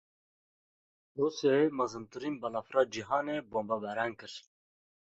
[1.17, 4.33] Rûsyayê mezintirîn balefira cîhanê bombebaran kir.